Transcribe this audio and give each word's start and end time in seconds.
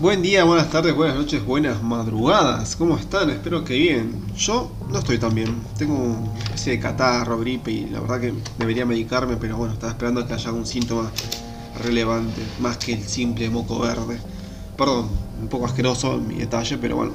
Buen 0.00 0.22
día, 0.22 0.44
buenas 0.44 0.70
tardes, 0.70 0.94
buenas 0.94 1.16
noches, 1.16 1.44
buenas 1.44 1.82
madrugadas. 1.82 2.76
¿Cómo 2.76 2.96
están? 2.96 3.30
Espero 3.30 3.64
que 3.64 3.74
bien. 3.74 4.22
Yo 4.36 4.70
no 4.88 5.00
estoy 5.00 5.18
tan 5.18 5.34
bien. 5.34 5.60
Tengo 5.76 5.94
una 5.96 6.38
especie 6.44 6.74
de 6.74 6.78
catarro, 6.78 7.36
gripe 7.40 7.72
y 7.72 7.86
la 7.86 7.98
verdad 7.98 8.20
que 8.20 8.32
debería 8.58 8.86
medicarme, 8.86 9.36
pero 9.38 9.56
bueno, 9.56 9.74
estaba 9.74 9.90
esperando 9.90 10.24
que 10.24 10.34
haya 10.34 10.50
algún 10.50 10.66
síntoma 10.66 11.10
relevante, 11.82 12.40
más 12.60 12.76
que 12.76 12.92
el 12.92 13.02
simple 13.02 13.50
moco 13.50 13.80
verde. 13.80 14.20
Perdón, 14.76 15.08
un 15.42 15.48
poco 15.48 15.66
asqueroso 15.66 16.14
en 16.14 16.28
mi 16.28 16.36
detalle, 16.36 16.78
pero 16.78 16.94
bueno. 16.94 17.12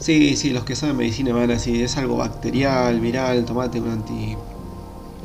Sí, 0.00 0.36
sí, 0.36 0.52
los 0.52 0.64
que 0.64 0.74
saben 0.74 0.96
medicina 0.96 1.34
van 1.34 1.50
así, 1.50 1.82
es 1.82 1.98
algo 1.98 2.16
bacterial, 2.16 2.98
viral, 2.98 3.44
tomate 3.44 3.78
un 3.78 3.90
anti 3.90 4.36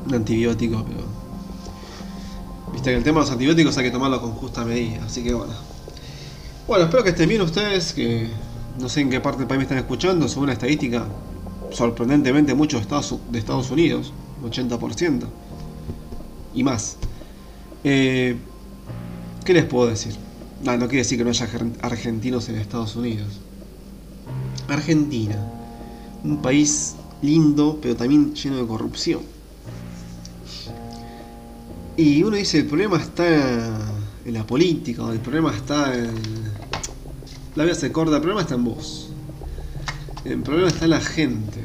un 0.06 0.14
antibiótico, 0.14 0.84
pero 0.86 1.06
viste 2.74 2.90
que 2.92 2.98
el 2.98 3.04
tema 3.06 3.22
de 3.22 3.28
los 3.28 3.32
antibióticos 3.32 3.78
hay 3.78 3.86
que 3.86 3.92
tomarlo 3.92 4.22
con 4.22 4.32
justa 4.34 4.66
medida, 4.66 5.06
así 5.06 5.24
que 5.24 5.34
bueno. 5.34 5.77
Bueno, 6.68 6.84
espero 6.84 7.02
que 7.02 7.12
estén 7.12 7.30
bien 7.30 7.42
ustedes, 7.42 7.94
que 7.94 8.28
no 8.78 8.90
sé 8.90 9.00
en 9.00 9.10
qué 9.10 9.22
parte 9.22 9.40
del 9.40 9.48
país 9.48 9.58
me 9.58 9.64
están 9.64 9.78
escuchando, 9.78 10.28
según 10.28 10.48
la 10.48 10.54
estadística, 10.54 11.08
sorprendentemente 11.72 12.54
muchos 12.54 12.86
de 13.32 13.40
Estados 13.40 13.72
Unidos, 13.72 14.12
80% 14.44 15.24
y 16.54 16.64
más. 16.66 16.98
Eh, 17.86 18.36
¿Qué 19.46 19.54
les 19.54 19.64
puedo 19.64 19.88
decir? 19.88 20.14
No, 20.62 20.74
no 20.74 20.90
quiere 20.90 21.04
decir 21.04 21.18
que 21.18 21.24
no 21.24 21.30
haya 21.30 21.48
argentinos 21.84 22.50
en 22.50 22.58
Estados 22.58 22.98
Unidos. 22.98 23.40
Argentina, 24.68 25.38
un 26.26 26.42
país 26.42 26.96
lindo, 27.22 27.80
pero 27.82 27.96
también 27.96 28.36
lleno 28.36 28.58
de 28.58 28.68
corrupción. 28.68 29.22
Y 31.96 32.22
uno 32.24 32.36
dice, 32.36 32.58
el 32.60 32.66
problema 32.66 32.98
está 32.98 33.70
en 34.26 34.34
la 34.34 34.46
política, 34.46 35.10
el 35.14 35.22
problema 35.22 35.56
está 35.56 35.96
en 35.98 36.47
la 37.58 37.64
vida 37.64 37.74
se 37.74 37.92
corta, 37.92 38.16
el 38.16 38.22
problema 38.22 38.42
está 38.42 38.54
en 38.54 38.64
vos. 38.64 39.10
El 40.24 40.44
problema 40.44 40.68
está 40.68 40.86
en 40.86 40.92
la 40.92 41.02
gente. 41.02 41.60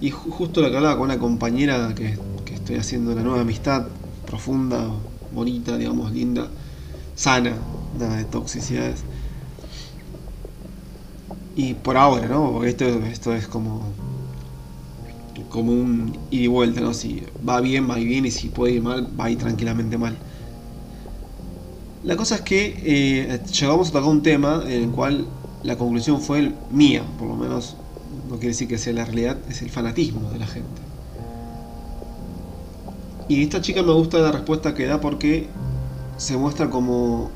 Y 0.00 0.10
justo 0.10 0.60
lo 0.60 0.70
que 0.70 0.76
hablaba 0.76 0.96
con 0.96 1.06
una 1.06 1.18
compañera 1.18 1.92
que, 1.96 2.16
estoy 2.54 2.76
haciendo 2.76 3.10
una 3.10 3.22
nueva 3.22 3.40
amistad 3.40 3.88
profunda, 4.24 4.88
bonita, 5.34 5.76
digamos, 5.76 6.12
linda, 6.12 6.46
sana, 7.16 7.54
nada 7.98 8.18
de 8.18 8.24
toxicidades. 8.24 9.02
Y 11.56 11.74
por 11.74 11.96
ahora, 11.96 12.28
¿no? 12.28 12.52
Porque 12.52 12.68
esto, 12.68 12.84
esto 12.86 13.34
es 13.34 13.48
como 13.48 13.82
como 15.48 15.72
un 15.72 16.16
ida 16.30 16.42
y 16.44 16.46
vuelta, 16.46 16.80
¿no? 16.80 16.94
Si 16.94 17.24
va 17.46 17.60
bien, 17.60 17.90
va 17.90 17.96
bien, 17.96 18.26
y 18.26 18.30
si 18.30 18.48
puede 18.48 18.74
ir 18.74 18.82
mal, 18.82 19.08
va 19.18 19.24
a 19.24 19.30
ir 19.30 19.38
tranquilamente 19.38 19.98
mal. 19.98 20.16
La 22.04 22.16
cosa 22.16 22.34
es 22.34 22.40
que 22.42 22.82
eh, 22.84 23.40
llegamos 23.58 23.88
a 23.88 23.92
tocar 23.92 24.10
un 24.10 24.22
tema 24.22 24.62
en 24.66 24.82
el 24.84 24.90
cual 24.90 25.26
la 25.62 25.76
conclusión 25.78 26.20
fue 26.20 26.52
mía, 26.70 27.02
por 27.18 27.28
lo 27.28 27.34
menos 27.34 27.76
no 28.28 28.34
quiere 28.34 28.48
decir 28.48 28.68
que 28.68 28.76
sea 28.76 28.92
la 28.92 29.06
realidad, 29.06 29.38
es 29.48 29.62
el 29.62 29.70
fanatismo 29.70 30.30
de 30.30 30.38
la 30.38 30.46
gente. 30.46 30.82
Y 33.26 33.42
esta 33.42 33.62
chica 33.62 33.82
me 33.82 33.94
gusta 33.94 34.18
la 34.18 34.32
respuesta 34.32 34.74
que 34.74 34.84
da 34.84 35.00
porque 35.00 35.48
se 36.18 36.36
muestra 36.36 36.68
como 36.68 37.30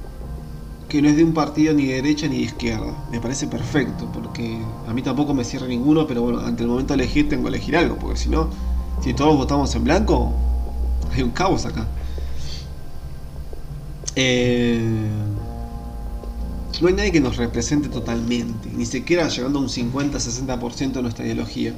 que 0.91 1.01
no 1.01 1.09
es 1.09 1.17
de 1.17 1.25
un 1.25 1.33
partido 1.33 1.73
ni 1.73 1.87
de 1.87 1.95
derecha 1.95 2.29
ni 2.29 2.37
de 2.37 2.43
izquierda. 2.43 2.93
Me 3.11 3.21
parece 3.21 3.47
perfecto, 3.47 4.07
porque 4.13 4.59
a 4.87 4.93
mí 4.93 5.01
tampoco 5.01 5.33
me 5.33 5.45
cierra 5.45 5.67
ninguno, 5.67 6.07
pero 6.07 6.21
bueno, 6.21 6.41
ante 6.41 6.65
el 6.65 6.69
momento 6.69 6.95
de 6.95 7.05
elegir 7.05 7.27
tengo 7.27 7.45
que 7.45 7.49
elegir 7.49 7.75
algo, 7.75 7.97
porque 7.97 8.19
si 8.19 8.29
no, 8.29 8.51
si 9.03 9.15
todos 9.15 9.35
votamos 9.35 9.75
en 9.75 9.85
blanco, 9.85 10.31
hay 11.15 11.23
un 11.23 11.31
caos 11.31 11.65
acá. 11.65 11.87
Eh, 14.21 14.81
no 16.81 16.89
hay 16.89 16.95
nadie 16.95 17.13
que 17.13 17.21
nos 17.21 17.37
represente 17.37 17.89
totalmente, 17.89 18.69
ni 18.75 18.84
siquiera 18.84 19.29
llegando 19.29 19.61
a 19.61 19.62
un 19.62 19.69
50-60% 19.69 20.93
de 20.95 21.03
nuestra 21.03 21.25
ideología. 21.25 21.73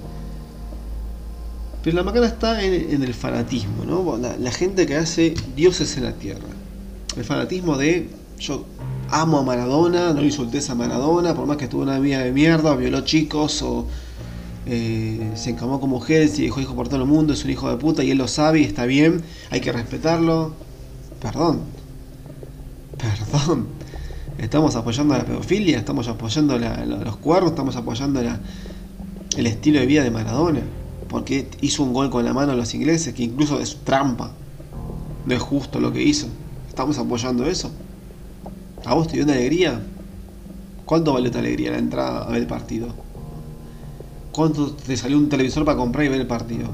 Pero 1.83 1.97
la 1.97 2.03
macana 2.03 2.29
está 2.29 2.63
en, 2.63 3.03
el 3.03 3.13
fanatismo, 3.13 3.85
¿no? 3.85 4.17
La, 4.17 4.53
gente 4.53 4.87
que 4.87 4.97
hace 4.97 5.35
dioses 5.55 5.99
en 5.99 6.05
la 6.05 6.13
tierra. 6.13 6.49
El 7.15 7.25
fanatismo 7.25 7.77
de 7.77 8.09
yo 8.39 8.65
amo 9.11 9.41
a 9.41 9.43
Maradona, 9.43 10.15
no 10.15 10.25
insultes 10.25 10.71
a 10.71 10.75
Maradona, 10.75 11.35
por 11.35 11.47
más 11.47 11.59
que 11.59 11.69
tuvo 11.69 11.83
una 11.83 11.99
vida 11.99 12.21
de 12.21 12.33
mierda, 12.33 12.75
violó 12.75 13.03
chicos, 13.03 13.61
o 13.61 13.87
eh, 14.65 15.31
se 15.35 15.51
encamó 15.51 15.79
con 15.79 15.91
mujeres 15.91 16.39
y 16.39 16.45
dejó 16.45 16.63
hijo 16.63 16.75
por 16.75 16.89
todo 16.89 17.03
el 17.03 17.07
mundo, 17.07 17.35
es 17.35 17.45
un 17.45 17.51
hijo 17.51 17.69
de 17.69 17.77
puta 17.77 18.03
y 18.03 18.13
él 18.13 18.17
lo 18.17 18.29
sabe 18.29 18.61
y 18.61 18.65
está 18.65 18.87
bien, 18.87 19.21
hay 19.51 19.61
que 19.61 19.73
respetarlo. 19.73 20.55
Perdón, 21.21 21.80
Estamos 24.39 24.75
apoyando 24.75 25.17
la 25.17 25.25
pedofilia, 25.25 25.79
estamos 25.79 26.09
apoyando 26.09 26.59
los 26.59 27.17
cuernos, 27.17 27.51
estamos 27.51 27.77
apoyando 27.77 28.21
el 28.21 29.47
estilo 29.47 29.81
de 29.81 29.87
vida 29.87 30.03
de 30.03 30.11
Maradona. 30.11 30.63
Porque 31.09 31.49
hizo 31.61 31.83
un 31.83 31.93
gol 31.93 32.09
con 32.09 32.25
la 32.25 32.33
mano 32.33 32.53
a 32.53 32.55
los 32.55 32.73
ingleses, 32.75 33.13
que 33.13 33.25
incluso 33.25 33.61
es 33.61 33.77
trampa. 33.85 34.33
No 35.27 35.35
es 35.35 35.43
justo 35.43 35.81
lo 35.81 35.93
que 35.93 36.03
hizo. 36.03 36.29
¿Estamos 36.69 36.99
apoyando 36.99 37.45
eso? 37.47 37.71
¿A 38.85 38.95
vos 38.95 39.09
te 39.09 39.15
dio 39.15 39.25
una 39.25 39.35
alegría? 39.35 39.83
¿Cuánto 40.87 41.13
vale 41.13 41.31
tu 41.31 41.39
alegría 41.39 41.73
la 41.73 41.79
entrada 41.79 42.25
a 42.25 42.31
ver 42.31 42.43
el 42.43 42.47
partido? 42.47 42.89
¿Cuánto 44.33 44.73
te 44.73 44.97
salió 44.97 45.19
un 45.19 45.29
televisor 45.29 45.65
para 45.65 45.77
comprar 45.77 46.07
y 46.07 46.09
ver 46.09 46.21
el 46.21 46.27
partido? 46.27 46.69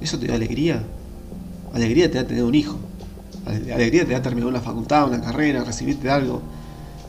¿Eso 0.00 0.18
te 0.18 0.26
da 0.26 0.34
alegría? 0.34 0.82
Alegría 1.72 2.10
te 2.10 2.18
da 2.18 2.26
tener 2.26 2.42
un 2.42 2.54
hijo 2.54 2.78
alegría 3.46 4.04
te 4.04 4.12
da 4.12 4.22
terminar 4.22 4.48
una 4.48 4.60
facultad, 4.60 5.08
una 5.08 5.20
carrera, 5.20 5.64
recibirte 5.64 6.10
algo, 6.10 6.42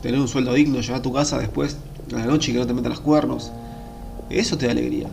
tener 0.02 0.20
un 0.20 0.28
sueldo 0.28 0.52
digno, 0.54 0.80
llegar 0.80 1.00
a 1.00 1.02
tu 1.02 1.12
casa 1.12 1.38
después 1.38 1.76
a 2.12 2.18
la 2.18 2.26
noche 2.26 2.50
y 2.50 2.54
que 2.54 2.60
no 2.60 2.66
te 2.66 2.74
metan 2.74 2.90
los 2.90 3.00
cuernos. 3.00 3.52
Eso 4.30 4.56
te 4.56 4.66
da 4.66 4.72
alegría. 4.72 5.08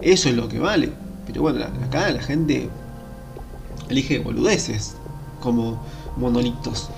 Eso 0.00 0.28
es 0.28 0.36
lo 0.36 0.48
que 0.48 0.58
vale. 0.58 0.92
Pero 1.26 1.42
bueno, 1.42 1.64
acá 1.84 2.10
la 2.10 2.22
gente 2.22 2.68
elige 3.88 4.18
boludeces 4.18 4.94
como 5.40 5.82
monolitos. 6.16 6.90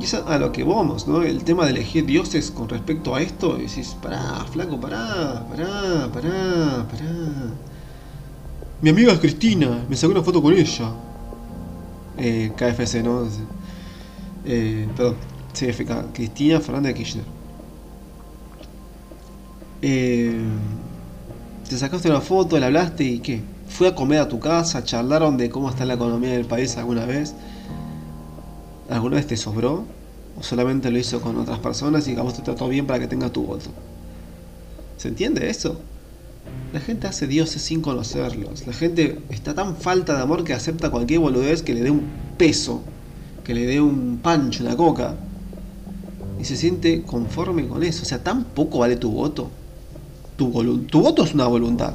Y 0.00 0.04
es 0.04 0.14
a 0.14 0.38
lo 0.38 0.52
que 0.52 0.62
vamos, 0.62 1.08
¿no? 1.08 1.22
El 1.22 1.42
tema 1.42 1.64
de 1.64 1.72
elegir 1.72 2.06
dioses 2.06 2.52
con 2.52 2.68
respecto 2.68 3.14
a 3.14 3.20
esto, 3.20 3.56
decís, 3.56 3.96
pará, 4.00 4.44
flaco, 4.50 4.80
pará, 4.80 5.44
pará, 5.50 6.08
pará, 6.12 6.86
pará. 6.88 7.10
Mi 8.80 8.90
amiga 8.90 9.12
es 9.12 9.18
Cristina, 9.18 9.84
me 9.88 9.96
saqué 9.96 10.12
una 10.12 10.22
foto 10.22 10.40
con 10.40 10.54
ella. 10.54 10.92
Eh, 12.18 12.52
KFC, 12.56 13.02
¿no? 13.02 13.28
Eh, 14.44 14.88
perdón, 14.96 15.16
CFK, 15.52 16.12
Cristina 16.12 16.60
Fernández 16.60 16.94
de 16.94 16.98
Kirchner. 16.98 17.24
Eh, 19.82 20.40
te 21.68 21.78
sacaste 21.78 22.08
una 22.08 22.20
foto, 22.20 22.58
le 22.58 22.66
hablaste 22.66 23.04
y 23.04 23.20
qué? 23.20 23.42
¿Fue 23.68 23.88
a 23.88 23.94
comer 23.94 24.20
a 24.20 24.28
tu 24.28 24.40
casa? 24.40 24.82
¿Charlaron 24.82 25.36
de 25.36 25.50
cómo 25.50 25.68
está 25.68 25.84
la 25.84 25.94
economía 25.94 26.32
del 26.32 26.46
país 26.46 26.76
alguna 26.76 27.04
vez? 27.04 27.34
¿Alguna 28.90 29.16
vez 29.16 29.26
te 29.26 29.36
sobró? 29.36 29.84
¿O 30.38 30.42
solamente 30.42 30.90
lo 30.90 30.98
hizo 30.98 31.20
con 31.20 31.36
otras 31.36 31.58
personas 31.58 32.08
y 32.08 32.16
a 32.16 32.22
vos 32.22 32.34
te 32.34 32.42
trató 32.42 32.68
bien 32.68 32.86
para 32.86 33.00
que 33.00 33.06
tenga 33.06 33.30
tu 33.30 33.44
voto? 33.44 33.70
¿Se 34.96 35.08
entiende 35.08 35.48
eso? 35.48 35.80
La 36.72 36.80
gente 36.80 37.06
hace 37.06 37.26
dioses 37.26 37.62
sin 37.62 37.80
conocerlos. 37.80 38.66
La 38.66 38.74
gente 38.74 39.20
está 39.30 39.54
tan 39.54 39.76
falta 39.76 40.14
de 40.14 40.22
amor 40.22 40.44
que 40.44 40.52
acepta 40.52 40.90
cualquier 40.90 41.20
boludez 41.20 41.62
que 41.62 41.72
le 41.72 41.80
dé 41.80 41.90
un 41.90 42.02
peso, 42.36 42.82
que 43.42 43.54
le 43.54 43.64
dé 43.66 43.80
un 43.80 44.18
pancho, 44.22 44.64
una 44.64 44.76
coca. 44.76 45.14
Y 46.38 46.44
se 46.44 46.56
siente 46.56 47.02
conforme 47.02 47.66
con 47.66 47.82
eso. 47.82 48.02
O 48.02 48.04
sea, 48.04 48.22
tan 48.22 48.44
poco 48.44 48.80
vale 48.80 48.96
tu 48.96 49.10
voto. 49.10 49.50
Tu, 50.36 50.50
voto 50.50 51.24
es 51.24 51.32
una 51.32 51.46
voluntad. 51.46 51.94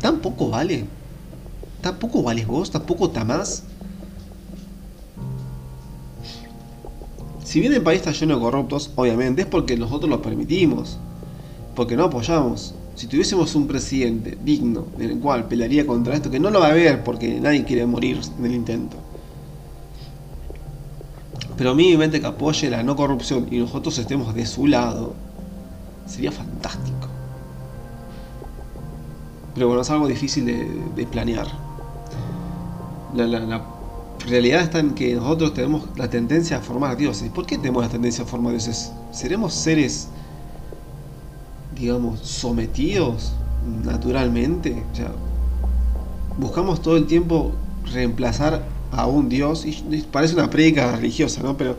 Tan 0.00 0.20
poco 0.20 0.48
vale. 0.48 0.86
Tan 1.82 1.98
poco 1.98 2.22
vales 2.22 2.46
vos, 2.46 2.70
tampoco 2.70 3.10
te 3.10 3.20
amás. 3.20 3.64
Si 7.44 7.60
bien 7.60 7.74
el 7.74 7.82
país 7.82 7.98
está 7.98 8.12
lleno 8.12 8.36
de 8.36 8.40
corruptos, 8.40 8.90
obviamente 8.96 9.42
es 9.42 9.46
porque 9.46 9.76
nosotros 9.76 10.08
lo 10.08 10.22
permitimos. 10.22 10.96
Porque 11.76 11.96
no 11.96 12.04
apoyamos 12.04 12.74
si 12.94 13.06
tuviésemos 13.06 13.54
un 13.54 13.66
presidente 13.66 14.38
digno 14.44 14.86
en 14.98 15.10
el 15.10 15.18
cual 15.18 15.48
pelearía 15.48 15.86
contra 15.86 16.14
esto, 16.14 16.30
que 16.30 16.38
no 16.38 16.50
lo 16.50 16.60
va 16.60 16.68
a 16.68 16.70
haber 16.70 17.02
porque 17.02 17.40
nadie 17.40 17.64
quiere 17.64 17.86
morir 17.86 18.20
en 18.38 18.46
el 18.46 18.54
intento, 18.54 18.96
pero 21.56 21.74
mínimamente 21.74 22.20
que 22.20 22.26
apoye 22.26 22.70
la 22.70 22.82
no 22.82 22.96
corrupción 22.96 23.46
y 23.50 23.58
nosotros 23.58 23.98
estemos 23.98 24.34
de 24.34 24.46
su 24.46 24.66
lado, 24.66 25.14
sería 26.06 26.32
fantástico. 26.32 27.08
Pero 29.54 29.68
bueno, 29.68 29.82
es 29.82 29.90
algo 29.90 30.08
difícil 30.08 30.46
de, 30.46 31.06
planear. 31.06 31.46
La, 33.14 33.26
la, 33.26 33.64
realidad 34.26 34.62
está 34.62 34.80
en 34.80 34.94
que 34.94 35.14
nosotros 35.14 35.54
tenemos 35.54 35.84
la 35.96 36.10
tendencia 36.10 36.56
a 36.56 36.60
formar 36.60 36.96
dioses. 36.96 37.30
¿Por 37.30 37.46
qué 37.46 37.58
tenemos 37.58 37.84
la 37.84 37.88
tendencia 37.88 38.24
a 38.24 38.26
formar 38.26 38.52
dioses? 38.52 38.90
¿Seremos 39.12 39.54
seres 39.54 40.08
digamos, 41.74 42.20
sometidos 42.20 43.32
naturalmente. 43.84 44.82
Buscamos 46.38 46.82
todo 46.82 46.96
el 46.96 47.06
tiempo 47.06 47.52
reemplazar 47.92 48.64
a 48.90 49.06
un 49.06 49.28
Dios, 49.28 49.64
y 49.66 50.04
parece 50.10 50.34
una 50.34 50.50
prédica 50.50 50.94
religiosa, 50.94 51.42
¿no? 51.42 51.56
Pero 51.56 51.76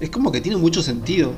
es 0.00 0.10
como 0.10 0.32
que 0.32 0.40
tiene 0.40 0.56
mucho 0.56 0.82
sentido. 0.82 1.32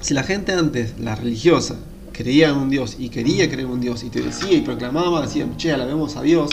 Si 0.00 0.14
la 0.14 0.22
gente 0.22 0.52
antes, 0.52 0.98
la 0.98 1.14
religiosa, 1.14 1.76
creía 2.12 2.48
en 2.50 2.56
un 2.56 2.70
Dios 2.70 2.96
y 2.98 3.08
quería 3.08 3.46
creer 3.48 3.66
en 3.66 3.72
un 3.72 3.80
Dios 3.80 4.02
y 4.02 4.10
te 4.10 4.22
decía 4.22 4.52
y 4.52 4.60
proclamaba, 4.60 5.22
decía, 5.22 5.46
che, 5.56 5.72
alabemos 5.72 6.16
a 6.16 6.22
Dios, 6.22 6.50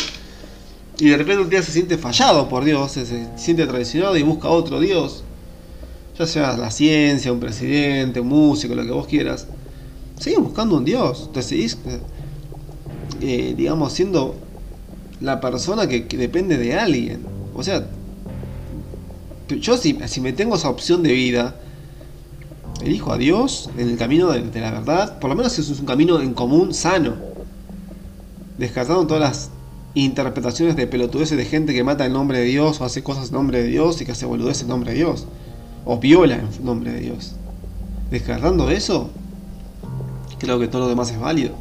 y 1.00 1.10
de 1.10 1.18
repente 1.18 1.44
un 1.44 1.50
día 1.50 1.64
se 1.64 1.72
siente 1.72 1.98
fallado 1.98 2.50
por 2.50 2.64
Dios, 2.64 2.92
se 2.92 3.28
siente 3.38 3.66
traicionado 3.66 4.18
y 4.18 4.24
busca 4.24 4.50
otro 4.50 4.80
Dios, 4.80 5.24
ya 6.18 6.28
sea 6.28 6.58
la 6.58 6.70
ciencia, 6.70 7.32
un 7.32 7.40
presidente, 7.40 8.20
un 8.20 8.28
músico, 8.28 8.76
lo 8.76 8.84
que 8.84 8.92
vos 8.92 9.08
quieras, 9.08 9.48
seguís 10.20 10.40
buscando 10.40 10.78
un 10.78 10.86
Dios, 10.86 11.32
te 11.34 11.42
seguís, 11.42 11.78
eh, 13.22 13.54
digamos, 13.58 13.94
siendo 13.94 14.36
la 15.22 15.42
persona 15.42 15.88
que, 15.88 16.02
depende 16.02 16.58
de 16.58 16.76
alguien. 16.76 17.22
O 17.56 17.64
sea, 17.64 17.88
yo 19.48 19.78
si, 19.78 19.94
me 20.22 20.34
tengo 20.34 20.56
esa 20.56 20.70
opción 20.70 21.02
de 21.02 21.14
vida, 21.14 21.56
elijo 22.84 23.12
a 23.12 23.18
Dios 23.18 23.70
en 23.78 23.90
el 23.90 23.98
camino 23.98 24.32
de, 24.32 24.60
la 24.60 24.72
verdad, 24.72 25.20
por 25.20 25.30
lo 25.30 25.36
menos 25.36 25.58
es 25.58 25.70
un 25.80 25.86
camino 25.86 26.22
en 26.22 26.34
común 26.34 26.74
sano, 26.74 27.16
descartando 28.60 29.08
todas 29.08 29.22
las 29.22 29.50
interpretaciones 29.96 30.76
de 30.76 30.88
pelotudeces 30.88 31.38
de 31.38 31.46
gente 31.46 31.74
que 31.74 31.84
mata 31.84 32.06
en 32.06 32.14
nombre 32.14 32.40
de 32.40 32.46
Dios 32.46 32.82
o 32.82 32.86
hace 32.86 33.04
cosas 33.04 33.30
en 33.30 33.34
nombre 33.34 33.62
de 33.62 33.68
Dios 33.68 34.02
y 34.02 34.06
que 34.06 34.12
hace 34.12 34.26
boludeces 34.26 34.64
en 34.64 34.70
nombre 34.70 34.92
de 34.92 34.98
Dios 34.98 35.26
o 35.86 35.98
viola 35.98 36.36
en 36.36 36.66
nombre 36.66 36.92
de 36.92 37.00
Dios. 37.00 37.34
Descartando 38.10 38.70
eso, 38.70 39.10
creo 40.40 40.60
que 40.60 40.68
todo 40.68 40.84
lo 40.84 40.88
demás 40.90 41.12
es 41.12 41.20
válido. 41.20 41.56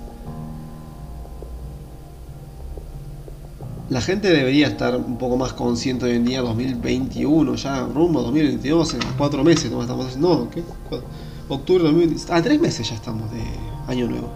La 3.89 4.01
gente 4.01 4.29
debería 4.29 4.69
estar 4.69 4.97
un 4.97 5.19
poco 5.19 5.37
más 5.37 5.53
consciente 5.53 6.07
hoy 6.07 6.13
en 6.13 6.25
día, 6.25 6.41
2021, 6.41 7.55
ya 7.57 7.87
rumbo 7.87 8.23
2022, 8.23 8.95
en 8.95 9.01
cuatro 9.19 9.45
meses, 9.45 9.71
no 9.71 9.83
estamos 9.83 10.17
no, 10.17 10.49
¿qué? 10.49 10.63
Octubre 11.49 11.85
2022, 11.85 12.31
ah, 12.31 12.41
tres 12.41 12.59
meses 12.59 12.89
ya 12.89 12.95
estamos 12.95 13.31
de 13.31 13.43
año 13.89 14.09
nuevo. 14.09 14.31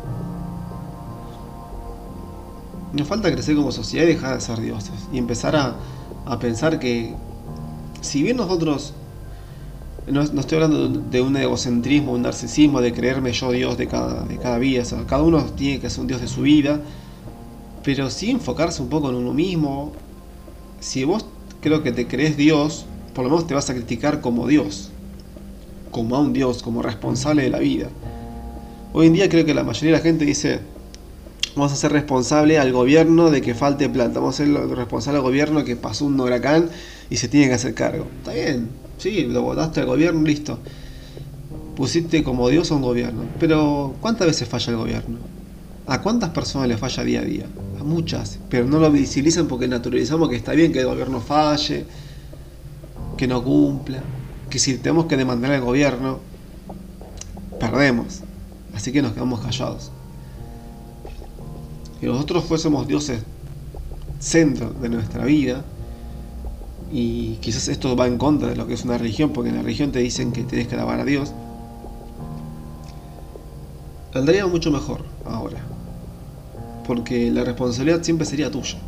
Nos 2.92 3.08
falta 3.08 3.32
crecer 3.32 3.56
como 3.56 3.72
sociedad 3.72 4.04
y 4.04 4.08
dejar 4.08 4.34
de 4.34 4.40
ser 4.42 4.60
dioses 4.60 4.94
y 5.10 5.18
empezar 5.18 5.56
a, 5.56 5.76
a 6.26 6.38
pensar 6.38 6.78
que 6.78 7.14
si 8.02 8.22
bien 8.22 8.36
nosotros 8.36 8.92
no, 10.08 10.22
estoy 10.22 10.62
hablando 10.62 10.88
de 10.88 11.20
un 11.20 11.36
egocentrismo, 11.36 12.12
un 12.12 12.22
narcisismo, 12.22 12.80
de 12.80 12.92
creerme 12.92 13.32
yo 13.32 13.50
Dios 13.50 13.76
de 13.76 13.88
cada, 13.88 14.24
de 14.24 14.36
cada 14.36 14.58
vida. 14.58 14.84
cada 15.06 15.22
uno 15.22 15.42
tiene 15.56 15.80
que 15.80 15.90
ser 15.90 16.00
un 16.00 16.06
Dios 16.06 16.20
de 16.20 16.28
su 16.28 16.42
vida, 16.42 16.80
pero 17.82 18.08
sí 18.10 18.30
enfocarse 18.30 18.82
un 18.82 18.88
poco 18.88 19.10
en 19.10 19.16
uno 19.16 19.32
mismo. 19.32 19.92
Si 20.80 21.04
vos 21.04 21.26
creo 21.60 21.82
que 21.82 21.90
te 21.90 22.06
crees 22.06 22.36
Dios, 22.36 22.86
por 23.14 23.24
lo 23.24 23.30
menos 23.30 23.46
te 23.46 23.54
vas 23.54 23.68
a 23.70 23.74
criticar 23.74 24.20
como 24.20 24.46
Dios, 24.46 24.90
como 25.90 26.14
a 26.14 26.20
un 26.20 26.32
Dios, 26.32 26.62
como 26.62 26.82
responsable 26.82 27.42
de 27.42 27.50
la 27.50 27.58
vida. 27.58 27.88
Hoy 28.92 29.08
en 29.08 29.12
día 29.12 29.28
creo 29.28 29.44
que 29.44 29.54
la 29.54 29.64
mayoría 29.64 29.92
de 29.92 29.98
la 29.98 30.02
gente 30.04 30.24
dice, 30.24 30.60
vamos 31.56 31.72
a 31.72 31.76
ser 31.76 31.90
responsable 31.90 32.58
al 32.58 32.70
gobierno 32.70 33.30
de 33.30 33.42
que 33.42 33.54
falte 33.54 33.88
plata, 33.88 34.20
vamos 34.20 34.38
a 34.38 34.44
ser 34.44 34.52
responsable 34.54 35.18
al 35.18 35.24
gobierno 35.24 35.64
que 35.64 35.74
pasó 35.74 36.04
un 36.04 36.20
huracán 36.20 36.70
y 37.10 37.16
se 37.16 37.28
tiene 37.28 37.48
que 37.48 37.54
hacer 37.54 37.74
cargo. 37.74 38.06
Está 38.20 38.32
bien, 38.32 38.68
Sí, 38.98 39.24
lo 39.24 39.42
votaste 39.42 39.80
al 39.80 39.86
gobierno, 39.86 40.22
listo. 40.22 40.58
Pusiste 41.76 42.24
como 42.24 42.48
Dios 42.48 42.70
a 42.70 42.76
un 42.76 42.82
gobierno. 42.82 43.24
Pero 43.38 43.94
¿cuántas 44.00 44.26
veces 44.26 44.48
falla 44.48 44.70
el 44.70 44.78
gobierno? 44.78 45.18
¿A 45.86 46.00
cuántas 46.00 46.30
personas 46.30 46.68
le 46.68 46.76
falla 46.76 47.04
día 47.04 47.20
a 47.20 47.24
día? 47.24 47.46
A 47.78 47.84
muchas. 47.84 48.38
Pero 48.48 48.66
no 48.66 48.78
lo 48.78 48.90
visibilizan 48.90 49.46
porque 49.46 49.68
naturalizamos 49.68 50.30
que 50.30 50.36
está 50.36 50.52
bien 50.52 50.72
que 50.72 50.80
el 50.80 50.86
gobierno 50.86 51.20
falle, 51.20 51.84
que 53.16 53.28
no 53.28 53.42
cumpla, 53.44 54.00
que 54.48 54.58
si 54.58 54.78
tenemos 54.78 55.06
que 55.06 55.16
demandar 55.16 55.52
al 55.52 55.60
gobierno, 55.60 56.18
perdemos. 57.60 58.20
Así 58.74 58.92
que 58.92 59.02
nos 59.02 59.12
quedamos 59.12 59.40
callados. 59.40 59.90
Si 62.00 62.06
nosotros 62.06 62.44
fuésemos 62.44 62.88
dioses 62.88 63.20
centro 64.18 64.70
de 64.70 64.88
nuestra 64.88 65.24
vida, 65.24 65.64
y 66.92 67.36
quizás 67.36 67.68
esto 67.68 67.96
va 67.96 68.06
en 68.06 68.18
contra 68.18 68.48
de 68.48 68.56
lo 68.56 68.66
que 68.66 68.74
es 68.74 68.84
una 68.84 68.98
religión, 68.98 69.30
porque 69.32 69.50
en 69.50 69.56
la 69.56 69.62
religión 69.62 69.92
te 69.92 69.98
dicen 69.98 70.32
que 70.32 70.44
tienes 70.44 70.68
que 70.68 70.74
alabar 70.74 71.00
a 71.00 71.04
Dios, 71.04 71.32
andaría 74.14 74.46
mucho 74.46 74.70
mejor 74.70 75.00
ahora, 75.24 75.58
porque 76.86 77.30
la 77.30 77.44
responsabilidad 77.44 78.02
siempre 78.02 78.26
sería 78.26 78.50
tuya. 78.50 78.78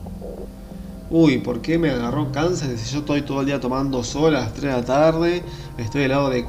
Uy, 1.10 1.38
¿por 1.38 1.62
qué 1.62 1.78
me 1.78 1.88
agarró 1.88 2.30
cáncer 2.32 2.76
si 2.76 2.92
yo 2.92 2.98
estoy 2.98 3.22
todo 3.22 3.40
el 3.40 3.46
día 3.46 3.58
tomando 3.58 4.04
sol 4.04 4.36
a 4.36 4.40
las 4.40 4.52
3 4.52 4.62
de 4.62 4.80
la 4.80 4.84
tarde? 4.84 5.42
Estoy 5.78 6.02
al 6.04 6.10
lado 6.10 6.28
de, 6.28 6.44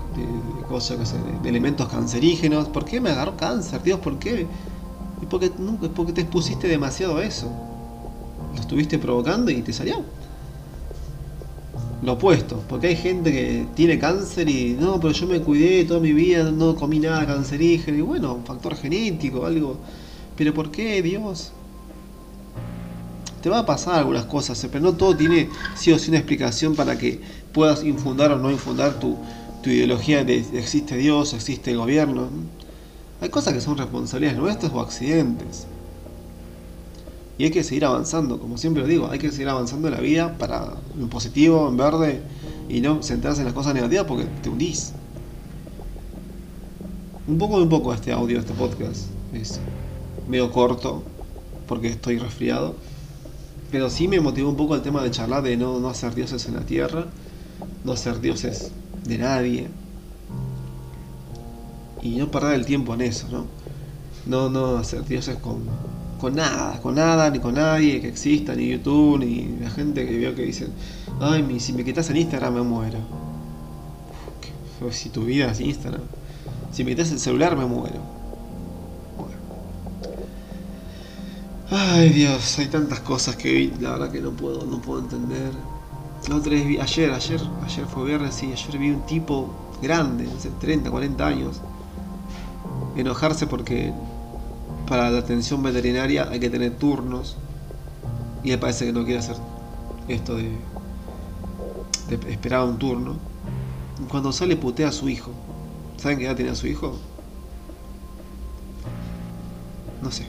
cosas, 0.67 1.15
de 1.43 1.49
elementos 1.49 1.87
cancerígenos. 1.87 2.67
¿Por 2.67 2.83
qué 2.83 2.99
me 2.99 3.09
agarró 3.09 3.37
cáncer? 3.37 3.81
Dios, 3.81 4.01
¿por 4.01 4.19
qué? 4.19 4.45
Y 5.21 5.25
porque, 5.27 5.45
es 5.45 5.89
porque 5.95 6.11
te 6.11 6.21
expusiste 6.21 6.67
demasiado 6.67 7.19
a 7.19 7.23
eso. 7.23 7.49
Lo 8.53 8.59
estuviste 8.59 8.99
provocando 8.99 9.49
y 9.49 9.61
te 9.61 9.71
salió 9.71 10.03
lo 12.01 12.13
opuesto, 12.13 12.63
porque 12.69 12.87
hay 12.87 12.95
gente 12.95 13.31
que 13.31 13.65
tiene 13.75 13.99
cáncer 13.99 14.49
y 14.49 14.77
no, 14.79 14.99
pero 14.99 15.13
yo 15.13 15.27
me 15.27 15.41
cuidé 15.41 15.83
toda 15.83 15.99
mi 15.99 16.13
vida, 16.13 16.49
no 16.49 16.75
comí 16.75 16.99
nada 16.99 17.25
cancerígeno, 17.25 17.97
y 17.97 18.01
bueno, 18.01 18.35
un 18.35 18.45
factor 18.45 18.75
genético, 18.75 19.45
algo. 19.45 19.77
Pero 20.37 20.53
¿por 20.53 20.71
qué, 20.71 21.01
Dios? 21.01 21.51
Te 23.41 23.49
va 23.49 23.59
a 23.59 23.65
pasar 23.65 23.95
algunas 23.95 24.25
cosas, 24.25 24.65
pero 24.71 24.83
no 24.83 24.93
todo 24.93 25.15
tiene 25.15 25.49
sí 25.75 25.91
o 25.91 25.99
sí 25.99 26.09
una 26.09 26.19
explicación 26.19 26.75
para 26.75 26.97
que 26.97 27.19
puedas 27.53 27.83
infundar 27.83 28.31
o 28.31 28.37
no 28.37 28.49
infundar 28.49 28.99
tu, 28.99 29.17
tu 29.61 29.69
ideología 29.69 30.23
de 30.23 30.37
existe 30.53 30.95
Dios, 30.95 31.33
existe 31.33 31.71
el 31.71 31.77
gobierno. 31.77 32.29
Hay 33.21 33.29
cosas 33.29 33.53
que 33.53 33.61
son 33.61 33.77
responsabilidades 33.77 34.39
nuestras 34.39 34.71
o 34.71 34.79
accidentes. 34.79 35.67
Y 37.39 37.45
hay 37.45 37.51
que 37.51 37.63
seguir 37.63 37.85
avanzando, 37.85 38.37
como 38.37 38.57
siempre 38.57 38.83
lo 38.83 38.87
digo, 38.89 39.09
hay 39.09 39.17
que 39.17 39.31
seguir 39.31 39.47
avanzando 39.47 39.87
en 39.87 39.93
la 39.93 40.01
vida 40.01 40.37
para 40.37 40.73
lo 40.99 41.07
positivo, 41.07 41.69
en 41.69 41.77
verde, 41.77 42.21
y 42.67 42.81
no 42.81 43.01
centrarse 43.01 43.39
en 43.39 43.45
las 43.45 43.53
cosas 43.53 43.73
negativas 43.73 44.05
porque 44.05 44.25
te 44.43 44.49
hundís. 44.49 44.91
Un 47.29 47.37
poco 47.37 47.55
un 47.55 47.69
poco 47.69 47.93
este 47.93 48.11
audio, 48.11 48.39
este 48.39 48.53
podcast. 48.53 49.05
Es 49.33 49.57
medio 50.27 50.51
corto 50.51 51.01
porque 51.65 51.87
estoy 51.87 52.17
resfriado. 52.19 52.75
Pero 53.71 53.89
sí 53.89 54.09
me 54.09 54.19
motivó 54.19 54.49
un 54.49 54.57
poco 54.57 54.75
el 54.75 54.81
tema 54.81 55.01
de 55.01 55.09
charlar 55.09 55.41
de 55.41 55.55
no, 55.55 55.79
no 55.79 55.87
hacer 55.87 56.13
dioses 56.15 56.45
en 56.45 56.55
la 56.55 56.65
tierra, 56.65 57.05
no 57.85 57.95
ser 57.95 58.19
dioses 58.19 58.71
de 59.05 59.17
nadie. 59.17 59.69
Y 62.01 62.17
no 62.17 62.29
perder 62.31 62.55
el 62.55 62.65
tiempo 62.65 62.95
en 62.95 63.01
eso, 63.01 63.29
¿no? 63.31 63.45
No, 64.25 64.49
no 64.49 64.75
hacer 64.75 65.05
dioses 65.05 65.37
con, 65.37 65.61
con 66.19 66.35
nada, 66.35 66.79
con 66.81 66.95
nada, 66.95 67.29
ni 67.29 67.39
con 67.39 67.55
nadie 67.55 68.01
que 68.01 68.09
exista, 68.09 68.53
ni 68.53 68.67
YouTube, 68.67 69.19
ni 69.19 69.57
la 69.61 69.69
gente 69.69 70.05
que 70.05 70.17
vio 70.17 70.35
que 70.35 70.43
dicen, 70.43 70.69
ay, 71.19 71.59
si 71.59 71.73
me 71.73 71.83
quitas 71.83 72.09
en 72.09 72.17
Instagram 72.17 72.53
me 72.55 72.61
muero. 72.61 72.99
si 74.91 75.09
tu 75.09 75.23
vida 75.23 75.51
es 75.51 75.59
Instagram. 75.61 76.01
Si 76.71 76.83
me 76.83 76.91
quitas 76.91 77.11
el 77.11 77.19
celular 77.19 77.55
me 77.55 77.65
muero. 77.65 78.19
Ay 81.71 82.09
Dios, 82.09 82.57
hay 82.59 82.67
tantas 82.67 82.99
cosas 82.99 83.35
que 83.35 83.51
vi, 83.51 83.73
la 83.79 83.91
verdad 83.91 84.11
que 84.11 84.21
no 84.21 84.31
puedo, 84.31 84.65
no 84.65 84.81
puedo 84.81 85.01
entender. 85.01 85.51
La 86.27 86.35
otra 86.35 86.51
vez 86.51 86.67
vi, 86.67 86.79
ayer, 86.79 87.11
ayer, 87.11 87.39
ayer 87.63 87.85
fue 87.85 88.05
viernes, 88.05 88.35
sí, 88.35 88.51
ayer 88.51 88.77
vi 88.77 88.89
un 88.89 89.05
tipo 89.05 89.49
grande, 89.81 90.25
no 90.25 90.39
sé, 90.39 90.49
30, 90.59 90.89
40 90.89 91.25
años, 91.25 91.61
enojarse 92.97 93.47
porque 93.47 93.93
para 94.89 95.11
la 95.11 95.19
atención 95.19 95.61
veterinaria 95.61 96.27
hay 96.31 96.39
que 96.39 96.49
tener 96.49 96.71
turnos 96.71 97.37
y 98.43 98.49
me 98.49 98.57
parece 98.57 98.87
que 98.87 98.91
no 98.91 99.05
quiere 99.05 99.19
hacer 99.19 99.35
esto 100.07 100.35
de, 100.35 100.49
esperar 102.27 102.63
un 102.65 102.79
turno. 102.79 103.17
Cuando 104.09 104.31
sale 104.31 104.55
putea 104.55 104.87
a 104.87 104.91
su 104.91 105.07
hijo. 105.07 105.31
¿Saben 105.97 106.17
qué 106.17 106.25
edad 106.25 106.35
tenía 106.35 106.55
su 106.55 106.65
hijo? 106.65 106.97
No 110.01 110.09
sé. 110.09 110.25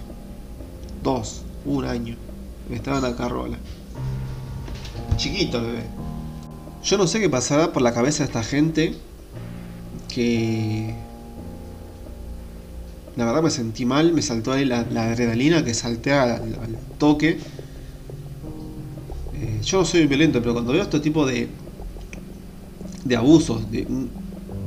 Dos, 1.02 1.43
un 1.64 1.87
año. 1.87 2.17
Estaba 2.71 2.99
en 2.99 3.05
la 3.05 3.17
carrola. 3.17 3.57
Chiquito 5.17 5.59
el 5.59 5.64
bebé. 5.64 5.85
Yo 6.85 6.99
no 6.99 7.07
sé 7.07 7.21
qué 7.21 7.31
pasará 7.31 7.73
por 7.73 7.81
la 7.81 7.95
cabeza 7.95 8.25
de 8.25 8.26
esta 8.26 8.43
gente 8.43 8.95
que 10.12 10.95
la 13.21 13.27
verdad 13.27 13.43
me 13.43 13.50
sentí 13.50 13.85
mal, 13.85 14.15
me 14.15 14.23
saltó 14.23 14.50
ahí 14.50 14.65
la, 14.65 14.81
adrenalina 14.81 15.62
que 15.62 15.75
salté 15.75 16.12
al, 16.15 16.41
toque. 16.97 17.39
Eh, 19.35 19.61
yo 19.62 19.81
no 19.81 19.85
soy 19.85 20.07
violento, 20.07 20.41
pero 20.41 20.55
cuando 20.55 20.73
veo 20.73 20.83
este 20.83 21.00
tipo 21.00 21.27
de, 21.27 21.49
de 23.05 23.17
abusos 23.17 23.71
de 23.71 23.83
un 23.83 24.09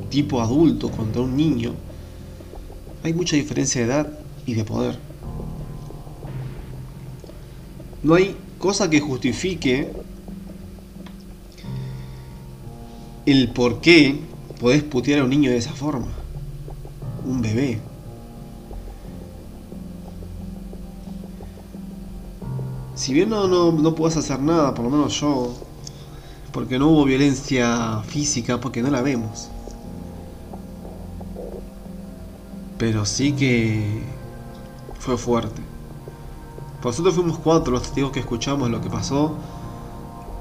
tipo 0.08 0.40
adulto 0.40 0.88
contra 0.88 1.20
un 1.20 1.36
niño, 1.36 1.74
hay 3.02 3.12
mucha 3.12 3.34
diferencia 3.34 3.80
de 3.80 3.86
edad 3.88 4.18
y 4.46 4.54
de 4.54 4.64
poder. 4.64 4.98
No 8.04 8.14
hay 8.14 8.36
cosa 8.58 8.88
que 8.88 9.00
justifique 9.00 9.90
el 13.26 13.48
por 13.48 13.80
qué 13.80 14.20
podés 14.60 14.84
putear 14.84 15.18
a 15.18 15.24
un 15.24 15.30
niño 15.30 15.50
de 15.50 15.56
esa 15.56 15.72
forma. 15.72 16.12
Un 17.26 17.42
bebé. 17.42 17.93
Si 23.04 23.12
bien 23.12 23.28
no, 23.28 23.46
no, 23.46 23.70
no 23.70 23.94
puedes 23.94 24.16
hacer 24.16 24.40
nada, 24.40 24.72
por 24.72 24.86
lo 24.86 24.90
menos 24.90 25.20
yo, 25.20 25.52
porque 26.52 26.78
no 26.78 26.88
hubo 26.88 27.04
violencia 27.04 28.00
física, 28.06 28.58
porque 28.62 28.80
no 28.80 28.88
la 28.88 29.02
vemos. 29.02 29.50
Pero 32.78 33.04
sí 33.04 33.32
que 33.32 34.02
fue 34.98 35.18
fuerte. 35.18 35.60
Nosotros 36.82 37.14
fuimos 37.14 37.36
cuatro 37.36 37.74
los 37.74 37.82
testigos 37.82 38.10
que 38.10 38.20
escuchamos 38.20 38.70
lo 38.70 38.80
que 38.80 38.88
pasó. 38.88 39.34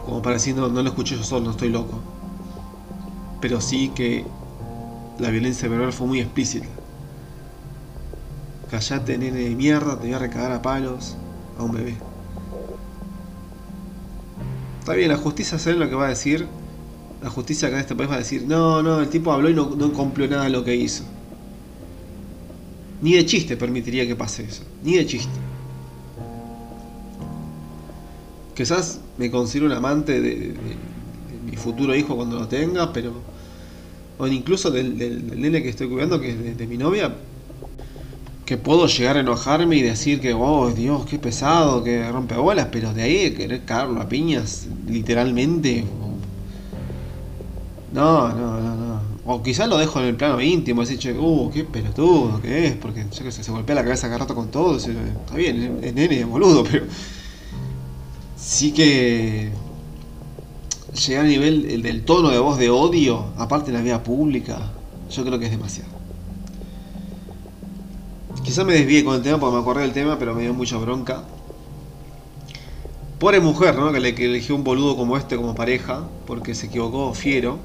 Como 0.05 0.21
para 0.21 0.35
decir, 0.35 0.55
no, 0.55 0.69
lo 0.69 0.81
escuché 0.83 1.17
yo 1.17 1.23
solo, 1.25 1.43
no 1.43 1.51
estoy 1.51 1.67
loco. 1.67 1.99
Pero 3.41 3.59
sí 3.59 3.89
que 3.89 4.25
la 5.19 5.31
violencia 5.31 5.67
verbal 5.67 5.91
fue 5.91 6.07
muy 6.07 6.21
explícita. 6.21 6.69
Callate, 8.71 9.17
nene 9.17 9.39
de 9.39 9.49
mierda, 9.53 9.97
te 9.97 10.03
voy 10.03 10.13
a 10.13 10.19
recagar 10.19 10.53
a 10.53 10.61
palos 10.61 11.17
a 11.59 11.63
un 11.63 11.73
bebé. 11.73 12.12
Está 14.83 14.95
bien, 14.95 15.07
la 15.07 15.17
justicia 15.17 15.57
sabe 15.57 15.77
lo 15.77 15.87
que 15.87 15.95
va 15.95 16.07
a 16.07 16.09
decir. 16.09 16.45
La 17.21 17.29
justicia 17.29 17.69
acá 17.69 17.77
en 17.77 17.83
este 17.83 17.95
país 17.95 18.09
va 18.09 18.15
a 18.15 18.17
decir, 18.17 18.43
no, 18.45 18.83
no, 18.83 18.99
el 18.99 19.07
tipo 19.07 19.31
habló 19.31 19.49
y 19.49 19.53
no, 19.53 19.69
cumplió 19.93 20.27
nada 20.27 20.43
de 20.43 20.49
lo 20.49 20.65
que 20.65 20.75
hizo. 20.75 21.05
Ni 23.01 23.13
de 23.13 23.25
chiste 23.25 23.55
permitiría 23.55 24.05
que 24.05 24.17
pase 24.17 24.43
eso. 24.43 24.63
Ni 24.83 24.97
de 24.97 25.05
chiste. 25.05 25.31
Quizás 28.53 28.99
me 29.17 29.31
considero 29.31 29.67
un 29.67 29.71
amante 29.71 30.19
de, 30.19 30.53
mi 31.49 31.55
futuro 31.55 31.95
hijo 31.95 32.17
cuando 32.17 32.37
lo 32.37 32.49
tenga, 32.49 32.91
pero. 32.91 33.13
O 34.17 34.27
incluso 34.27 34.69
del, 34.69 35.39
nene 35.39 35.63
que 35.63 35.69
estoy 35.69 35.87
cuidando, 35.87 36.19
que 36.19 36.31
es 36.31 36.57
de, 36.57 36.67
mi 36.67 36.77
novia. 36.77 37.15
Que 38.45 38.57
puedo 38.57 38.87
llegar 38.87 39.17
a 39.17 39.21
enojarme 39.21 39.77
y 39.77 39.81
decir 39.81 40.19
que, 40.19 40.33
oh 40.33 40.69
Dios, 40.71 41.05
qué 41.05 41.17
pesado, 41.17 41.83
que 41.83 42.11
rompe 42.11 42.35
bolas, 42.35 42.67
pero 42.71 42.93
de 42.93 43.03
ahí 43.03 43.33
querer 43.33 43.63
cagarlo 43.63 44.01
a 44.01 44.09
piñas, 44.09 44.67
literalmente. 44.87 45.85
No, 47.93 48.29
no, 48.29 48.59
no, 48.59 48.75
no. 48.75 49.13
O 49.25 49.41
quizás 49.41 49.69
lo 49.69 49.77
dejo 49.77 49.99
en 50.01 50.07
el 50.07 50.15
plano 50.15 50.41
íntimo, 50.41 50.81
decir, 50.81 50.97
che, 50.99 51.13
uh, 51.13 51.49
qué 51.53 51.63
pelotudo 51.63 52.41
que 52.41 52.67
es, 52.67 52.75
porque 52.75 53.05
yo 53.09 53.23
que 53.23 53.31
sé, 53.31 53.43
se 53.43 53.51
golpea 53.51 53.75
la 53.75 53.83
cabeza 53.83 54.07
cada 54.07 54.19
rato 54.19 54.35
con 54.35 54.49
todo. 54.49 54.75
Está 54.75 55.35
bien, 55.35 55.79
es 55.81 55.93
nene, 55.93 56.19
es 56.21 56.27
boludo, 56.27 56.63
pero. 56.69 56.85
Sí 58.35 58.73
que. 58.73 59.51
Llegar 61.07 61.25
a 61.25 61.27
nivel 61.27 61.65
el 61.71 61.81
del 61.81 62.03
tono 62.03 62.29
de 62.29 62.39
voz 62.39 62.59
de 62.59 62.69
odio, 62.69 63.25
aparte 63.37 63.69
en 63.71 63.75
la 63.75 63.81
vida 63.81 64.03
pública, 64.03 64.71
yo 65.09 65.23
creo 65.23 65.39
que 65.39 65.45
es 65.45 65.51
demasiado. 65.51 65.89
Quizás 68.43 68.65
me 68.65 68.73
desvíe 68.73 69.03
con 69.03 69.15
el 69.15 69.21
tema 69.21 69.39
porque 69.39 69.55
me 69.55 69.61
acordé 69.61 69.81
del 69.83 69.93
tema, 69.93 70.19
pero 70.19 70.35
me 70.35 70.41
dio 70.41 70.53
mucha 70.53 70.77
bronca. 70.77 71.23
Pobre 73.19 73.39
mujer, 73.39 73.75
¿no? 73.75 73.91
Que 73.91 73.99
le 73.99 74.09
eligió 74.09 74.55
un 74.55 74.63
boludo 74.63 74.97
como 74.97 75.17
este 75.17 75.37
como 75.37 75.55
pareja, 75.55 76.03
porque 76.27 76.53
se 76.53 76.67
equivocó 76.67 77.13
fiero 77.13 77.57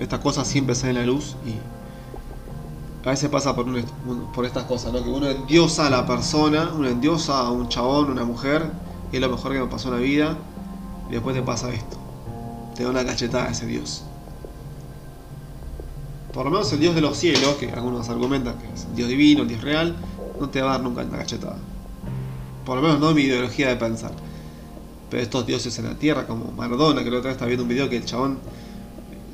estas 0.00 0.20
cosas 0.20 0.48
siempre 0.48 0.74
salen 0.74 0.96
a 0.96 1.00
la 1.00 1.06
luz 1.06 1.36
y 1.46 1.54
a 3.06 3.10
veces 3.10 3.28
pasa 3.28 3.54
por, 3.54 3.66
por 4.32 4.46
estas 4.46 4.64
cosas, 4.64 4.92
¿no? 4.92 5.02
Que 5.02 5.10
uno 5.10 5.28
endiosa 5.28 5.86
a 5.86 5.90
la 5.90 6.06
persona, 6.06 6.70
uno 6.74 6.88
endiosa 6.88 7.40
a 7.40 7.50
un 7.50 7.68
chabón, 7.68 8.10
una 8.10 8.24
mujer, 8.24 8.70
y 9.12 9.16
es 9.16 9.22
lo 9.22 9.30
mejor 9.30 9.52
que 9.52 9.60
me 9.60 9.66
pasó 9.66 9.88
en 9.88 9.94
la 9.94 10.00
vida, 10.00 10.36
y 11.08 11.12
después 11.12 11.34
te 11.34 11.42
pasa 11.42 11.70
esto. 11.70 11.96
Te 12.74 12.84
da 12.84 12.90
una 12.90 13.04
cachetada 13.04 13.46
a 13.46 13.50
ese 13.50 13.66
Dios. 13.66 14.04
Por 16.32 16.44
lo 16.44 16.50
menos 16.50 16.72
el 16.72 16.80
Dios 16.80 16.94
de 16.94 17.00
los 17.00 17.16
cielos, 17.16 17.56
que 17.56 17.70
algunos 17.70 18.08
argumentan 18.08 18.56
que 18.58 18.72
es 18.72 18.84
el 18.84 18.94
Dios 18.94 19.08
divino, 19.08 19.42
el 19.42 19.48
Dios 19.48 19.62
real, 19.62 19.96
no 20.38 20.48
te 20.48 20.62
va 20.62 20.70
a 20.70 20.72
dar 20.74 20.82
nunca 20.82 21.02
una 21.02 21.18
cachetada. 21.18 21.58
Por 22.64 22.76
lo 22.76 22.82
menos 22.82 23.00
no 23.00 23.12
mi 23.12 23.22
ideología 23.22 23.68
de 23.68 23.76
pensar. 23.76 24.12
Pero 25.10 25.22
estos 25.22 25.44
dioses 25.44 25.76
en 25.78 25.86
la 25.86 25.94
tierra, 25.94 26.26
como 26.26 26.52
Maradona, 26.52 27.02
que 27.02 27.10
la 27.10 27.18
otra 27.18 27.28
vez 27.28 27.34
estaba 27.34 27.48
viendo 27.48 27.64
un 27.64 27.68
video 27.68 27.88
que 27.88 27.96
el 27.96 28.04
chabón 28.04 28.38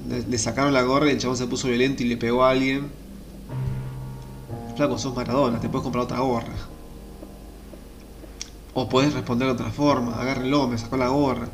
le, 0.09 0.39
sacaron 0.39 0.73
la 0.73 0.83
gorra 0.83 1.09
y 1.09 1.11
el 1.11 1.19
chabón 1.19 1.37
se 1.37 1.47
puso 1.47 1.69
violento 1.69 2.03
y 2.03 2.07
le 2.07 2.17
pegó 2.17 2.45
a 2.45 2.51
alguien. 2.51 2.91
Flaco, 4.75 4.99
sos 4.99 5.15
Maradona, 5.15 5.61
te 5.61 5.69
puedes 5.69 5.83
comprar 5.83 6.05
otra 6.05 6.21
gorra. 6.21 6.55
O 8.73 8.89
puedes 8.89 9.13
responder 9.13 9.49
de 9.49 9.55
otra 9.55 9.71
forma, 9.71 10.21
agárrenlo, 10.21 10.67
me 10.69 10.79
sacó 10.79 10.97
la 10.97 11.09
gorra. 11.09 11.49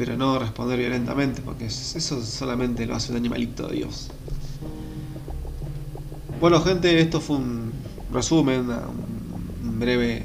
Pero 0.00 0.16
no 0.16 0.38
responder 0.38 0.78
violentamente, 0.78 1.42
porque 1.42 1.66
eso 1.66 2.24
solamente 2.24 2.86
lo 2.86 2.96
hace 2.96 3.12
un 3.12 3.18
animalito 3.18 3.66
de 3.68 3.76
Dios. 3.76 4.08
Bueno 6.40 6.58
gente, 6.62 6.98
esto 7.02 7.20
fue 7.20 7.36
un 7.36 7.70
resumen, 8.10 8.66
un 9.62 9.78
breve, 9.78 10.22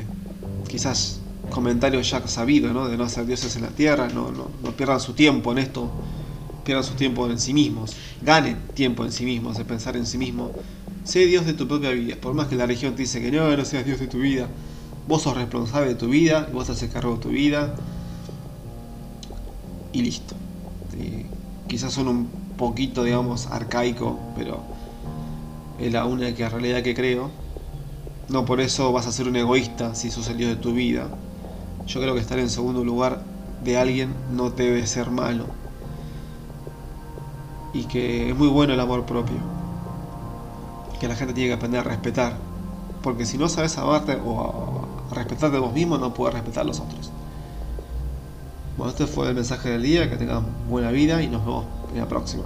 quizás 0.69 1.19
comentario 1.49 1.99
ya 1.99 2.25
sabido, 2.25 2.71
¿no? 2.71 2.87
De 2.87 2.95
no 2.95 3.03
hacer 3.03 3.25
dioses 3.25 3.57
en 3.57 3.63
la 3.63 3.67
tierra, 3.67 4.07
no, 4.07 4.31
no, 4.31 4.47
no 4.63 4.71
pierdan 4.71 5.01
su 5.01 5.11
tiempo 5.11 5.51
en 5.51 5.57
esto 5.57 5.91
pierdan 6.63 6.85
su 6.85 6.93
tiempo 6.93 7.29
en 7.29 7.37
sí 7.37 7.53
mismos, 7.53 7.97
ganen 8.21 8.57
tiempo 8.75 9.03
en 9.03 9.11
sí 9.11 9.25
mismos, 9.25 9.57
de 9.57 9.65
pensar 9.65 9.97
en 9.97 10.05
sí 10.05 10.17
mismo. 10.17 10.51
Sé 11.03 11.25
Dios 11.25 11.45
de 11.45 11.51
tu 11.51 11.67
propia 11.67 11.91
vida, 11.91 12.15
por 12.15 12.33
más 12.33 12.47
que 12.47 12.55
la 12.55 12.65
religión 12.65 12.95
te 12.95 13.01
dice 13.01 13.21
que 13.21 13.29
no, 13.29 13.55
no 13.57 13.65
seas 13.65 13.85
Dios 13.85 13.99
de 13.99 14.07
tu 14.07 14.19
vida. 14.19 14.47
Vos 15.05 15.23
sos 15.23 15.35
responsable 15.35 15.89
de 15.89 15.95
tu 15.95 16.07
vida, 16.07 16.49
vos 16.53 16.69
haces 16.69 16.89
cargo 16.89 17.15
de 17.15 17.21
tu 17.21 17.29
vida 17.29 17.75
y 19.95 20.01
listo. 20.01 20.35
quizás 21.67 21.93
son 21.93 22.09
un 22.09 22.27
poquito, 22.57 23.03
digamos, 23.03 23.47
arcaico, 23.47 24.19
pero 24.35 24.59
es 25.79 25.91
la 25.91 26.05
única 26.05 26.49
realidad 26.49 26.83
que 26.83 26.93
creo. 26.93 27.29
No 28.27 28.43
por 28.43 28.59
eso 28.59 28.91
vas 28.91 29.07
a 29.07 29.11
ser 29.13 29.27
un 29.29 29.37
egoísta 29.37 29.95
si 29.95 30.09
Dios 30.09 30.35
de 30.35 30.55
tu 30.57 30.73
vida. 30.73 31.07
Yo 31.87 32.01
creo 32.01 32.13
que 32.13 32.19
estar 32.19 32.39
en 32.39 32.49
segundo 32.49 32.83
lugar 32.83 33.21
de 33.63 33.77
alguien 33.77 34.13
no 34.35 34.49
debe 34.49 34.85
ser 34.85 35.09
malo 35.11 35.45
y 37.73 37.83
que 37.83 38.29
es 38.31 38.35
muy 38.37 38.49
bueno 38.49 38.73
el 38.73 38.79
amor 38.81 39.05
propio. 39.05 39.37
Que 40.99 41.07
la 41.07 41.15
gente 41.15 41.33
tiene 41.33 41.49
que 41.49 41.53
aprender 41.53 41.79
a 41.79 41.83
respetar. 41.83 42.33
Porque 43.01 43.25
si 43.25 43.37
no 43.37 43.47
sabes 43.47 43.77
amarte 43.77 44.17
o 44.25 44.41
a 45.11 45.15
respetarte 45.15 45.57
vos 45.57 45.73
mismo, 45.73 45.97
no 45.97 46.13
puedes 46.13 46.33
respetar 46.33 46.63
a 46.63 46.65
los 46.65 46.79
otros. 46.79 47.14
Bueno, 48.77 48.91
este 48.91 49.07
fue 49.07 49.29
el 49.29 49.35
mensaje 49.35 49.69
del 49.69 49.83
día. 49.83 50.09
Que 50.09 50.17
tengan 50.17 50.45
buena 50.69 50.91
vida 50.91 51.21
y 51.21 51.27
nos 51.27 51.45
vemos 51.45 51.65
en 51.93 51.99
la 51.99 52.07
próxima. 52.07 52.43